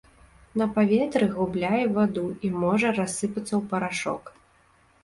[0.61, 4.23] На паветры губляе ваду і можа рассыпацца ў парашок.